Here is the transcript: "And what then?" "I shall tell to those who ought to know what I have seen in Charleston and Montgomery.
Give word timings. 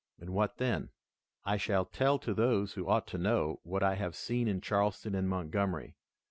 "And 0.17 0.31
what 0.31 0.57
then?" 0.57 0.89
"I 1.45 1.57
shall 1.57 1.85
tell 1.85 2.17
to 2.17 2.33
those 2.33 2.73
who 2.73 2.87
ought 2.87 3.05
to 3.09 3.19
know 3.19 3.59
what 3.61 3.83
I 3.83 3.93
have 3.93 4.15
seen 4.15 4.47
in 4.47 4.59
Charleston 4.59 5.13
and 5.13 5.29
Montgomery. 5.29 5.95